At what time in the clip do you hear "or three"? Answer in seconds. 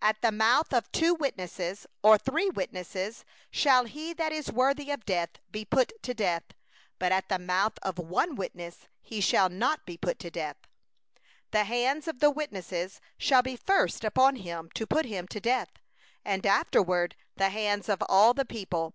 2.00-2.48